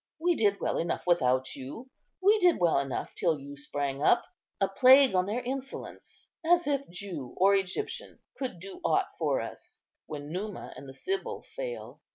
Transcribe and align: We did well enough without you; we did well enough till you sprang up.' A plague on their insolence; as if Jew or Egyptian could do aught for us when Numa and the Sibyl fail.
We 0.17 0.33
did 0.33 0.59
well 0.59 0.79
enough 0.79 1.03
without 1.05 1.55
you; 1.55 1.91
we 2.21 2.39
did 2.39 2.59
well 2.59 2.79
enough 2.79 3.13
till 3.13 3.39
you 3.39 3.55
sprang 3.55 4.01
up.' 4.01 4.25
A 4.59 4.67
plague 4.67 5.13
on 5.13 5.27
their 5.27 5.43
insolence; 5.43 6.25
as 6.43 6.65
if 6.65 6.89
Jew 6.89 7.35
or 7.37 7.53
Egyptian 7.55 8.17
could 8.35 8.59
do 8.59 8.81
aught 8.83 9.09
for 9.19 9.41
us 9.41 9.77
when 10.07 10.31
Numa 10.31 10.73
and 10.75 10.89
the 10.89 10.95
Sibyl 10.95 11.45
fail. 11.55 12.01